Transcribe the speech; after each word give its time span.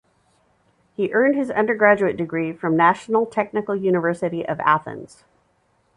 He 0.95 1.13
earned 1.13 1.35
his 1.35 1.51
undergraduate 1.51 2.17
degree 2.17 2.53
from 2.53 2.75
National 2.75 3.27
Technical 3.27 3.75
University 3.75 4.43
of 4.43 4.59
Athens. 4.61 5.25